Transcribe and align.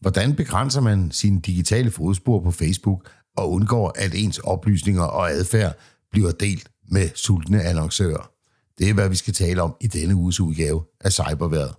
Hvordan 0.00 0.36
begrænser 0.36 0.80
man 0.80 1.10
sine 1.10 1.40
digitale 1.40 1.90
fodspor 1.90 2.40
på 2.40 2.50
Facebook 2.50 3.10
og 3.36 3.50
undgår, 3.50 3.92
at 3.96 4.14
ens 4.14 4.38
oplysninger 4.38 5.02
og 5.02 5.30
adfærd 5.30 5.76
bliver 6.10 6.30
delt 6.30 6.68
med 6.88 7.08
sultne 7.14 7.62
annoncører? 7.62 8.30
Det 8.78 8.90
er, 8.90 8.94
hvad 8.94 9.08
vi 9.08 9.16
skal 9.16 9.34
tale 9.34 9.62
om 9.62 9.76
i 9.80 9.86
denne 9.86 10.14
uges 10.14 10.40
udgave 10.40 10.84
af 11.00 11.12
Cyberværet. 11.12 11.74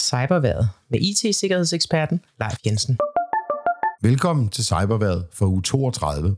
Cyberværet 0.00 0.68
med 0.90 1.00
IT-sikkerhedseksperten 1.00 2.20
Leif 2.40 2.58
Jensen. 2.66 2.98
Velkommen 4.02 4.48
til 4.48 4.64
Cyberværet 4.64 5.26
for 5.32 5.46
uge 5.46 5.62
32. 5.62 6.36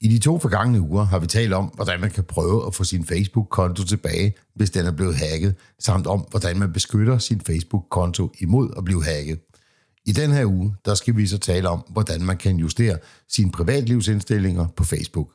I 0.00 0.08
de 0.08 0.18
to 0.18 0.38
forgangne 0.38 0.80
uger 0.80 1.04
har 1.04 1.18
vi 1.18 1.26
talt 1.26 1.52
om, 1.52 1.64
hvordan 1.64 2.00
man 2.00 2.10
kan 2.10 2.24
prøve 2.24 2.66
at 2.66 2.74
få 2.74 2.84
sin 2.84 3.04
Facebook-konto 3.04 3.84
tilbage, 3.84 4.34
hvis 4.54 4.70
den 4.70 4.86
er 4.86 4.92
blevet 4.92 5.16
hacket, 5.16 5.54
samt 5.78 6.06
om, 6.06 6.20
hvordan 6.30 6.58
man 6.58 6.72
beskytter 6.72 7.18
sin 7.18 7.40
Facebook-konto 7.40 8.32
imod 8.40 8.70
at 8.76 8.84
blive 8.84 9.04
hacket. 9.04 9.40
I 10.06 10.12
den 10.12 10.30
her 10.30 10.46
uge, 10.46 10.74
der 10.84 10.94
skal 10.94 11.16
vi 11.16 11.26
så 11.26 11.38
tale 11.38 11.68
om, 11.68 11.78
hvordan 11.88 12.22
man 12.22 12.36
kan 12.36 12.56
justere 12.56 12.98
sine 13.28 13.52
privatlivsindstillinger 13.52 14.66
på 14.76 14.84
Facebook. 14.84 15.28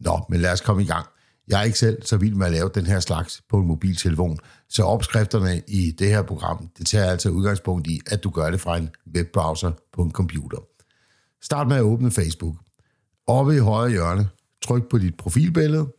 Nå, 0.00 0.20
men 0.28 0.40
lad 0.40 0.52
os 0.52 0.60
komme 0.60 0.82
i 0.82 0.86
gang. 0.86 1.06
Jeg 1.48 1.60
er 1.60 1.64
ikke 1.64 1.78
selv 1.78 2.02
så 2.02 2.16
vild 2.16 2.34
med 2.34 2.46
at 2.46 2.52
lave 2.52 2.70
den 2.74 2.86
her 2.86 3.00
slags 3.00 3.42
på 3.50 3.58
en 3.58 3.66
mobiltelefon, 3.66 4.38
så 4.68 4.82
opskrifterne 4.82 5.62
i 5.68 5.90
det 5.90 6.08
her 6.08 6.22
program, 6.22 6.68
det 6.78 6.86
tager 6.86 7.10
altså 7.10 7.30
udgangspunkt 7.30 7.86
i, 7.86 8.00
at 8.06 8.24
du 8.24 8.30
gør 8.30 8.50
det 8.50 8.60
fra 8.60 8.76
en 8.76 8.90
webbrowser 9.14 9.72
på 9.92 10.02
en 10.02 10.12
computer. 10.12 10.58
Start 11.42 11.68
med 11.68 11.76
at 11.76 11.82
åbne 11.82 12.10
Facebook. 12.10 12.56
Oppe 13.28 13.56
i 13.56 13.58
højre 13.58 13.90
hjørne, 13.90 14.28
tryk 14.62 14.88
på 14.88 14.98
dit 14.98 15.16
profilbillede, 15.16 15.92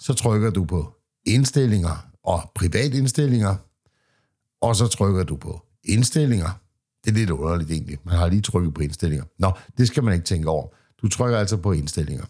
så 0.00 0.14
trykker 0.14 0.50
du 0.50 0.64
på 0.64 0.94
indstillinger 1.26 2.10
og 2.24 2.50
privatindstillinger, 2.54 3.56
og 4.60 4.76
så 4.76 4.86
trykker 4.86 5.22
du 5.24 5.36
på 5.36 5.62
indstillinger. 5.84 6.60
Det 7.04 7.10
er 7.10 7.14
lidt 7.14 7.30
underligt 7.30 7.70
egentlig. 7.70 7.98
Man 8.04 8.14
har 8.14 8.28
lige 8.28 8.42
trykket 8.42 8.74
på 8.74 8.80
indstillinger. 8.80 9.24
Nå, 9.38 9.52
det 9.78 9.86
skal 9.86 10.04
man 10.04 10.14
ikke 10.14 10.24
tænke 10.24 10.48
over. 10.48 10.68
Du 11.02 11.08
trykker 11.08 11.38
altså 11.38 11.56
på 11.56 11.72
indstillinger. 11.72 12.24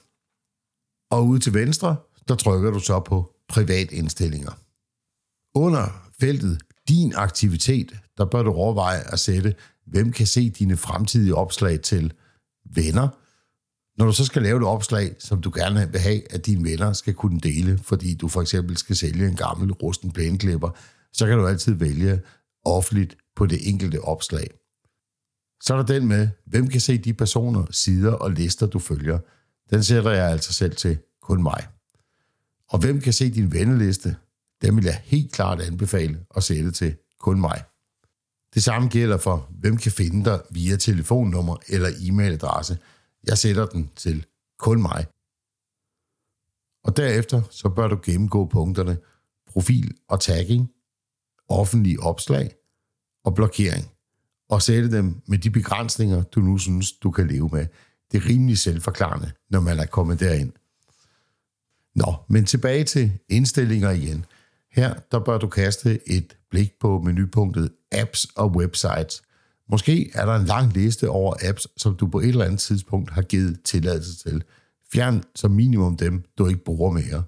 Og 1.11 1.27
ude 1.27 1.41
til 1.41 1.55
venstre, 1.55 1.97
der 2.29 2.35
trykker 2.35 2.70
du 2.70 2.81
så 2.81 3.01
på 3.01 3.35
privatindstillinger. 3.48 4.53
Under 5.55 6.09
feltet 6.20 6.62
din 6.89 7.14
aktivitet, 7.17 7.92
der 8.19 8.25
bør 8.25 8.42
du 8.42 8.53
overveje 8.53 9.12
at 9.12 9.19
sætte, 9.19 9.55
hvem 9.87 10.12
kan 10.12 10.27
se 10.27 10.51
dine 10.51 10.77
fremtidige 10.77 11.35
opslag 11.35 11.81
til 11.81 12.12
venner, 12.75 13.09
når 14.01 14.06
du 14.06 14.12
så 14.12 14.25
skal 14.25 14.43
lave 14.43 14.56
et 14.56 14.67
opslag, 14.67 15.15
som 15.19 15.41
du 15.41 15.53
gerne 15.55 15.93
vil 15.93 16.01
have, 16.01 16.33
at 16.33 16.47
dine 16.47 16.70
venner 16.70 16.93
skal 16.93 17.15
kunne 17.15 17.41
dele, 17.41 17.79
fordi 17.79 18.15
du 18.15 18.29
for 18.29 18.42
eksempel 18.42 18.77
skal 18.77 18.97
sælge 18.97 19.29
en 19.29 19.37
gammel 19.37 19.73
rusten 19.73 20.12
plæneklipper, 20.12 20.70
så 21.12 21.27
kan 21.27 21.39
du 21.39 21.47
altid 21.47 21.75
vælge 21.75 22.20
offentligt 22.65 23.17
på 23.37 23.47
det 23.47 23.69
enkelte 23.69 24.01
opslag. 24.01 24.47
Så 25.62 25.75
er 25.75 25.79
der 25.79 25.95
den 25.95 26.09
med, 26.09 26.29
hvem 26.47 26.69
kan 26.69 26.81
se 26.81 26.98
de 26.98 27.15
personer, 27.15 27.65
sider 27.70 28.12
og 28.12 28.31
lister, 28.31 28.67
du 28.67 28.79
følger. 28.79 29.19
Den 29.70 29.84
sætter 29.84 30.11
jeg 30.11 30.31
altså 30.31 30.53
selv 30.53 30.77
til 30.77 30.98
kun 31.23 31.42
mig. 31.42 31.67
Og 32.69 32.79
hvem 32.79 33.01
kan 33.01 33.12
se 33.12 33.31
din 33.31 33.53
venneliste? 33.53 34.17
Den 34.62 34.77
vil 34.77 34.85
jeg 34.85 35.01
helt 35.05 35.33
klart 35.33 35.61
anbefale 35.61 36.19
at 36.37 36.42
sætte 36.42 36.70
til 36.70 36.95
kun 37.19 37.41
mig. 37.41 37.62
Det 38.55 38.62
samme 38.62 38.89
gælder 38.89 39.17
for, 39.17 39.48
hvem 39.51 39.77
kan 39.77 39.92
finde 39.92 40.25
dig 40.25 40.41
via 40.51 40.77
telefonnummer 40.77 41.57
eller 41.69 41.89
e-mailadresse– 41.89 42.77
jeg 43.27 43.39
sætter 43.39 43.67
den 43.67 43.91
til 43.97 44.27
kun 44.59 44.83
mig. 44.83 45.07
Og 46.85 46.97
derefter 46.97 47.43
så 47.51 47.69
bør 47.69 47.89
du 47.89 47.99
gennemgå 48.03 48.47
punkterne 48.47 48.99
profil 49.47 49.97
og 50.09 50.21
tagging, 50.21 50.71
offentlige 51.48 52.01
opslag 52.01 52.55
og 53.25 53.35
blokering, 53.35 53.91
og 54.48 54.63
sætte 54.63 54.91
dem 54.91 55.23
med 55.27 55.39
de 55.39 55.51
begrænsninger, 55.51 56.23
du 56.23 56.41
nu 56.41 56.59
synes, 56.59 56.93
du 56.93 57.11
kan 57.11 57.27
leve 57.27 57.48
med. 57.53 57.67
Det 58.13 58.19
er 58.19 58.29
rimelig 58.29 58.59
selvforklarende, 58.59 59.33
når 59.51 59.61
man 59.61 59.79
er 59.79 59.86
kommet 59.86 60.20
derind. 60.20 60.53
Nå, 61.95 62.14
men 62.29 62.47
tilbage 62.47 62.85
til 62.85 63.19
indstillinger 63.29 63.91
igen. 63.91 64.25
Her 64.73 64.95
der 65.13 65.25
bør 65.25 65.39
du 65.39 65.48
kaste 65.48 66.09
et 66.09 66.36
blik 66.51 66.73
på 66.80 67.01
menupunktet 67.01 67.73
Apps 67.92 68.25
og 68.25 68.57
Websites– 68.57 69.23
Måske 69.70 70.11
er 70.14 70.27
der 70.27 70.35
en 70.35 70.47
lang 70.47 70.73
liste 70.73 71.08
over 71.08 71.35
apps, 71.48 71.69
som 71.77 71.97
du 71.97 72.07
på 72.07 72.20
et 72.20 72.29
eller 72.29 72.45
andet 72.45 72.61
tidspunkt 72.61 73.11
har 73.11 73.23
givet 73.23 73.63
tilladelse 73.64 74.29
til. 74.29 74.42
Fjern 74.92 75.23
som 75.35 75.51
minimum 75.51 75.97
dem, 75.97 76.25
du 76.39 76.47
ikke 76.47 76.64
bruger 76.64 76.92
mere. 76.92 77.23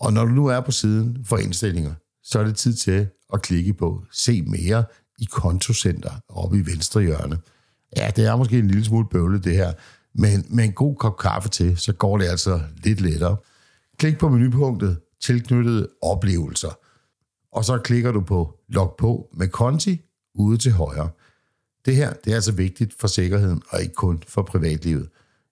Og 0.00 0.12
når 0.12 0.24
du 0.24 0.30
nu 0.30 0.46
er 0.46 0.60
på 0.60 0.70
siden 0.70 1.24
for 1.24 1.36
indstillinger, 1.36 1.94
så 2.22 2.38
er 2.38 2.44
det 2.44 2.56
tid 2.56 2.74
til 2.74 3.08
at 3.32 3.42
klikke 3.42 3.74
på 3.74 4.04
Se 4.12 4.42
mere 4.42 4.84
i 5.18 5.24
kontocenter 5.24 6.10
oppe 6.28 6.58
i 6.58 6.66
venstre 6.66 7.02
hjørne. 7.02 7.38
Ja, 7.96 8.10
det 8.16 8.26
er 8.26 8.36
måske 8.36 8.58
en 8.58 8.68
lille 8.68 8.84
smule 8.84 9.06
bøvlet 9.10 9.44
det 9.44 9.56
her, 9.56 9.72
men 10.14 10.46
med 10.50 10.64
en 10.64 10.72
god 10.72 10.96
kop 10.96 11.18
kaffe 11.18 11.48
til, 11.48 11.78
så 11.78 11.92
går 11.92 12.18
det 12.18 12.26
altså 12.26 12.60
lidt 12.84 13.00
lettere. 13.00 13.36
Klik 13.98 14.18
på 14.18 14.28
menupunktet 14.28 14.98
Tilknyttede 15.22 15.88
oplevelser, 16.02 16.78
og 17.52 17.64
så 17.64 17.78
klikker 17.78 18.12
du 18.12 18.20
på 18.20 18.58
Log 18.68 18.94
på 18.98 19.28
med 19.34 19.48
konti 19.48 20.00
ude 20.34 20.58
til 20.58 20.72
højre. 20.72 21.08
Det 21.84 21.96
her, 21.96 22.12
det 22.12 22.30
er 22.30 22.34
altså 22.34 22.52
vigtigt 22.52 22.94
for 23.00 23.08
sikkerheden, 23.08 23.62
og 23.68 23.82
ikke 23.82 23.94
kun 23.94 24.22
for 24.28 24.42
privatlivet. 24.42 25.08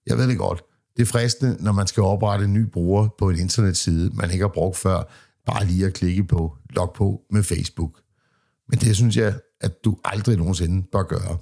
Jeg 0.07 0.17
ved 0.17 0.27
det 0.27 0.37
godt. 0.37 0.63
Det 0.97 1.01
er 1.01 1.05
fristende, 1.05 1.57
når 1.59 1.71
man 1.71 1.87
skal 1.87 2.03
oprette 2.03 2.45
en 2.45 2.53
ny 2.53 2.65
bruger 2.65 3.07
på 3.17 3.29
en 3.29 3.39
internetside, 3.39 4.09
man 4.13 4.31
ikke 4.31 4.43
har 4.43 4.51
brugt 4.53 4.77
før, 4.77 5.03
bare 5.45 5.65
lige 5.65 5.85
at 5.85 5.93
klikke 5.93 6.23
på 6.23 6.57
log 6.69 6.93
på 6.95 7.21
med 7.31 7.43
Facebook. 7.43 7.91
Men 8.69 8.79
det 8.79 8.95
synes 8.95 9.17
jeg, 9.17 9.35
at 9.61 9.85
du 9.85 9.97
aldrig 10.05 10.37
nogensinde 10.37 10.87
bør 10.91 11.03
gøre. 11.03 11.37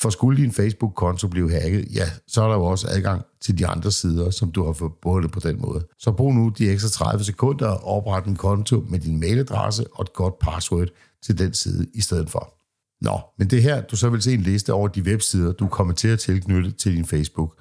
For 0.00 0.10
skulle 0.10 0.42
din 0.42 0.52
Facebook-konto 0.52 1.28
blive 1.28 1.52
hacket, 1.52 1.94
ja, 1.94 2.10
så 2.26 2.42
er 2.42 2.48
der 2.48 2.54
jo 2.54 2.64
også 2.64 2.88
adgang 2.90 3.22
til 3.40 3.58
de 3.58 3.66
andre 3.66 3.92
sider, 3.92 4.30
som 4.30 4.52
du 4.52 4.64
har 4.64 4.72
forbundet 4.72 5.32
på 5.32 5.40
den 5.40 5.60
måde. 5.60 5.86
Så 5.98 6.12
brug 6.12 6.34
nu 6.34 6.48
de 6.48 6.70
ekstra 6.70 6.88
30 6.88 7.24
sekunder 7.24 7.68
og 7.68 7.96
opret 7.96 8.24
en 8.24 8.36
konto 8.36 8.84
med 8.88 8.98
din 8.98 9.20
mailadresse 9.20 9.86
og 9.92 10.02
et 10.02 10.12
godt 10.12 10.38
password 10.38 10.88
til 11.22 11.38
den 11.38 11.54
side 11.54 11.86
i 11.94 12.00
stedet 12.00 12.30
for. 12.30 12.57
Nå, 13.00 13.20
men 13.38 13.50
det 13.50 13.62
her, 13.62 13.80
du 13.80 13.96
så 13.96 14.10
vil 14.10 14.22
se 14.22 14.34
en 14.34 14.40
liste 14.40 14.72
over 14.72 14.88
de 14.88 15.02
websider, 15.02 15.52
du 15.52 15.68
kommer 15.68 15.94
til 15.94 16.08
at 16.08 16.18
tilknytte 16.18 16.70
til 16.70 16.96
din 16.96 17.04
Facebook. 17.04 17.54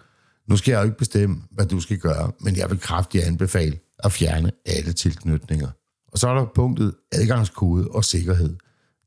Nu 0.49 0.57
skal 0.57 0.71
jeg 0.71 0.79
jo 0.79 0.85
ikke 0.85 0.97
bestemme, 0.97 1.41
hvad 1.51 1.65
du 1.65 1.79
skal 1.79 1.97
gøre, 1.97 2.31
men 2.39 2.57
jeg 2.57 2.69
vil 2.69 2.79
kraftigt 2.79 3.23
anbefale 3.23 3.79
at 3.99 4.11
fjerne 4.11 4.51
alle 4.65 4.93
tilknytninger. 4.93 5.69
Og 6.11 6.17
så 6.17 6.27
er 6.27 6.33
der 6.33 6.45
punktet 6.55 6.93
adgangskode 7.11 7.87
og 7.87 8.05
sikkerhed. 8.05 8.55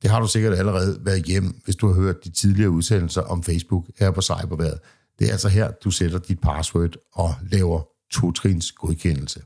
Det 0.03 0.11
har 0.11 0.21
du 0.21 0.27
sikkert 0.27 0.55
allerede 0.55 1.01
været 1.05 1.25
hjem, 1.25 1.61
hvis 1.65 1.77
du 1.77 1.87
har 1.87 1.95
hørt 1.95 2.25
de 2.25 2.31
tidligere 2.31 2.71
udsendelser 2.71 3.23
om 3.23 3.43
Facebook 3.43 3.87
her 3.99 4.11
på 4.11 4.23
Cyberværet. 4.23 4.79
Det 5.19 5.29
er 5.29 5.33
altså 5.33 5.49
her, 5.49 5.71
du 5.85 5.91
sætter 5.91 6.19
dit 6.19 6.41
password 6.41 6.97
og 7.13 7.35
laver 7.51 7.83
totrins 8.13 8.73
godkendelse. 8.73 9.43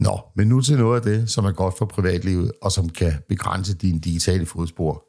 Nå, 0.00 0.20
men 0.36 0.48
nu 0.48 0.60
til 0.60 0.78
noget 0.78 0.96
af 0.96 1.02
det, 1.02 1.30
som 1.30 1.44
er 1.44 1.52
godt 1.52 1.78
for 1.78 1.86
privatlivet 1.86 2.52
og 2.62 2.72
som 2.72 2.88
kan 2.88 3.12
begrænse 3.28 3.74
dine 3.76 3.98
digitale 3.98 4.46
fodspor. 4.46 5.04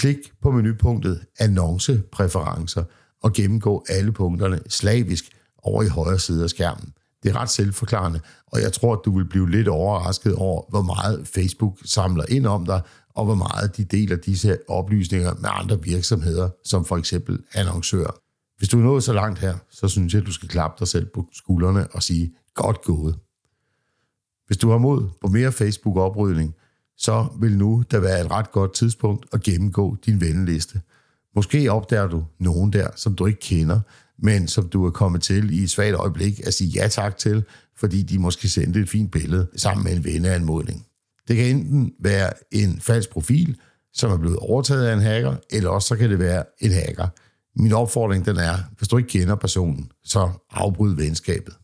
Klik 0.00 0.32
på 0.42 0.50
menupunktet 0.50 1.20
Annoncepræferencer 1.38 2.84
og 3.22 3.32
gennemgå 3.32 3.84
alle 3.88 4.12
punkterne 4.12 4.60
slavisk 4.68 5.24
over 5.62 5.82
i 5.82 5.88
højre 5.88 6.18
side 6.18 6.44
af 6.44 6.50
skærmen. 6.50 6.92
Det 7.22 7.30
er 7.30 7.40
ret 7.40 7.50
selvforklarende, 7.50 8.20
og 8.46 8.60
jeg 8.60 8.72
tror, 8.72 8.92
at 8.92 9.00
du 9.04 9.16
vil 9.16 9.28
blive 9.28 9.50
lidt 9.50 9.68
overrasket 9.68 10.34
over, 10.34 10.62
hvor 10.68 10.82
meget 10.82 11.28
Facebook 11.34 11.78
samler 11.84 12.24
ind 12.28 12.46
om 12.46 12.66
dig, 12.66 12.82
og 13.14 13.24
hvor 13.24 13.34
meget 13.34 13.76
de 13.76 13.84
deler 13.84 14.16
disse 14.16 14.58
oplysninger 14.68 15.34
med 15.34 15.48
andre 15.52 15.82
virksomheder, 15.82 16.48
som 16.64 16.84
for 16.84 16.96
eksempel 16.96 17.38
annoncører. 17.54 18.20
Hvis 18.58 18.68
du 18.68 18.78
er 18.78 18.82
nået 18.82 19.02
så 19.02 19.12
langt 19.12 19.38
her, 19.38 19.54
så 19.70 19.88
synes 19.88 20.14
jeg, 20.14 20.20
at 20.20 20.26
du 20.26 20.32
skal 20.32 20.48
klappe 20.48 20.76
dig 20.78 20.88
selv 20.88 21.06
på 21.06 21.26
skuldrene 21.32 21.86
og 21.92 22.02
sige, 22.02 22.34
godt 22.54 22.82
gået. 22.82 23.18
Hvis 24.46 24.56
du 24.56 24.70
har 24.70 24.78
mod 24.78 25.08
på 25.20 25.26
mere 25.26 25.52
Facebook-oprydning, 25.52 26.54
så 27.00 27.26
vil 27.40 27.58
nu 27.58 27.84
der 27.90 28.00
være 28.00 28.20
et 28.20 28.30
ret 28.30 28.52
godt 28.52 28.74
tidspunkt 28.74 29.26
at 29.32 29.42
gennemgå 29.42 29.96
din 30.06 30.20
venneliste. 30.20 30.80
Måske 31.34 31.72
opdager 31.72 32.08
du 32.08 32.24
nogen 32.38 32.72
der, 32.72 32.88
som 32.96 33.14
du 33.14 33.26
ikke 33.26 33.40
kender, 33.40 33.80
men 34.18 34.48
som 34.48 34.68
du 34.68 34.86
er 34.86 34.90
kommet 34.90 35.22
til 35.22 35.58
i 35.58 35.62
et 35.62 35.70
svagt 35.70 35.94
øjeblik 35.94 36.40
at 36.46 36.54
sige 36.54 36.70
ja 36.70 36.88
tak 36.88 37.18
til, 37.18 37.44
fordi 37.76 38.02
de 38.02 38.18
måske 38.18 38.48
sendte 38.48 38.80
et 38.80 38.88
fint 38.88 39.10
billede 39.12 39.48
sammen 39.56 39.84
med 39.84 39.96
en 39.96 40.04
venneanmodning. 40.04 40.86
Det 41.28 41.36
kan 41.36 41.44
enten 41.44 41.92
være 42.00 42.30
en 42.52 42.80
falsk 42.80 43.10
profil, 43.10 43.56
som 43.92 44.10
er 44.10 44.16
blevet 44.16 44.36
overtaget 44.36 44.86
af 44.86 44.94
en 44.94 45.00
hacker, 45.00 45.36
eller 45.50 45.70
også 45.70 45.88
så 45.88 45.96
kan 45.96 46.10
det 46.10 46.18
være 46.18 46.44
en 46.60 46.72
hacker. 46.72 47.08
Min 47.56 47.72
opfordring 47.72 48.26
den 48.26 48.36
er, 48.36 48.56
hvis 48.78 48.88
du 48.88 48.96
ikke 48.96 49.08
kender 49.08 49.34
personen, 49.34 49.90
så 50.04 50.30
afbryd 50.50 50.94
venskabet. 50.94 51.54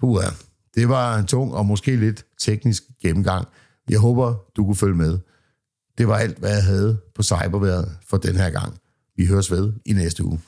Puha, 0.00 0.28
det 0.74 0.88
var 0.88 1.18
en 1.18 1.26
tung 1.26 1.54
og 1.54 1.66
måske 1.66 1.96
lidt 1.96 2.24
teknisk 2.40 2.82
gennemgang, 3.02 3.48
jeg 3.90 3.98
håber, 3.98 4.34
du 4.56 4.64
kunne 4.64 4.76
følge 4.76 4.94
med. 4.94 5.18
Det 5.98 6.08
var 6.08 6.16
alt, 6.16 6.38
hvad 6.38 6.50
jeg 6.50 6.64
havde 6.64 6.98
på 7.14 7.22
cyberværet 7.22 7.96
for 8.08 8.16
den 8.16 8.36
her 8.36 8.50
gang. 8.50 8.78
Vi 9.16 9.26
høres 9.26 9.50
ved 9.50 9.72
i 9.86 9.92
næste 9.92 10.24
uge. 10.24 10.40